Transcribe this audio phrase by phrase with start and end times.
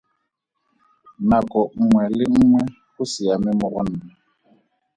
[1.29, 2.61] Nako nngwe le nngwe
[2.93, 4.05] go siame mo go nna.